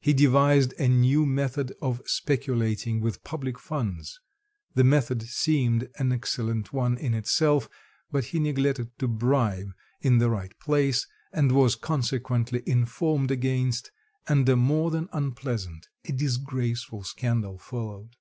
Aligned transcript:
He 0.00 0.12
devised 0.12 0.74
a 0.80 0.88
new 0.88 1.24
method 1.24 1.72
of 1.80 2.02
speculating 2.04 3.00
with 3.00 3.22
public 3.22 3.56
funds 3.56 4.18
the 4.74 4.82
method 4.82 5.22
seemed 5.22 5.88
an 5.96 6.10
excellent 6.10 6.72
one 6.72 6.98
in 6.98 7.14
itself 7.14 7.68
but 8.10 8.24
he 8.24 8.40
neglected 8.40 8.98
to 8.98 9.06
bribe 9.06 9.68
in 10.00 10.18
the 10.18 10.28
right 10.28 10.58
place, 10.58 11.06
and 11.32 11.52
was 11.52 11.76
consequently 11.76 12.64
informed 12.66 13.30
against, 13.30 13.92
and 14.26 14.48
a 14.48 14.56
more 14.56 14.90
than 14.90 15.08
unpleasant, 15.12 15.86
a 16.04 16.10
disgraceful 16.10 17.04
scandal 17.04 17.56
followed. 17.56 18.16